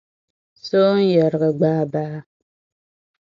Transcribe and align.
Sooŋ’ 0.67 0.97
yariga 1.13 1.49
gbaai 1.57 1.85
baa. 1.93 2.17